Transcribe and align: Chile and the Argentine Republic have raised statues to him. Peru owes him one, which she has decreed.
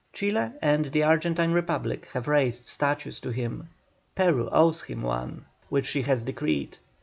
Chile 0.13 0.53
and 0.63 0.85
the 0.85 1.03
Argentine 1.03 1.51
Republic 1.51 2.07
have 2.13 2.27
raised 2.27 2.65
statues 2.65 3.19
to 3.19 3.29
him. 3.29 3.69
Peru 4.15 4.49
owes 4.51 4.81
him 4.81 5.03
one, 5.03 5.45
which 5.69 5.85
she 5.85 6.01
has 6.01 6.23
decreed. 6.23 6.79